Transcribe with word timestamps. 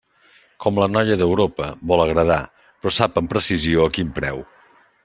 Com 0.63 0.79
la 0.83 0.87
noia 0.93 1.17
d'Europa, 1.21 1.67
vol 1.93 2.03
agradar, 2.07 2.41
però 2.71 2.95
sap 2.99 3.23
amb 3.23 3.35
precisió 3.37 3.87
a 3.87 3.97
quin 3.99 4.15
preu. 4.19 4.45